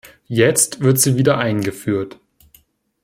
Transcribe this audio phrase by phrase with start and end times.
[0.25, 2.19] Jetzt wird sie wieder eingeführt.